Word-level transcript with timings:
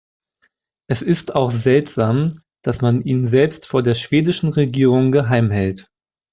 Es 0.89 1.03
ist 1.03 1.35
auch 1.35 1.51
seltsam, 1.51 2.39
dass 2.63 2.81
man 2.81 3.01
ihn 3.01 3.27
selbst 3.27 3.67
vor 3.67 3.83
der 3.83 3.93
schwedischen 3.93 4.49
Regierung 4.49 5.11
geheim 5.11 5.51
hält. 5.51 5.91